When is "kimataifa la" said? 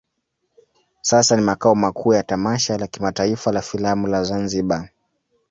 2.87-3.61